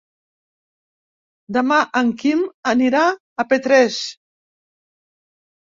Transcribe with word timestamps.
Demà 1.59 1.77
en 2.01 2.11
Quim 2.23 2.43
anirà 2.75 3.05
a 3.45 3.47
Petrés. 3.53 4.03